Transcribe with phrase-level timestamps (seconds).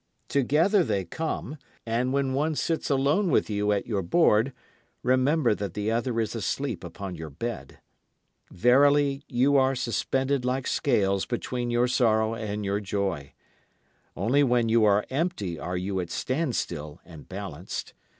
[0.29, 4.51] Together they come, and when one sits alone with you at your board,
[5.03, 7.77] remember that the other is asleep upon your bed.
[8.49, 13.31] Verily you are suspended like scales between your sorrow and your joy.
[14.17, 17.93] Only when you are empty are you at standstill and balanced.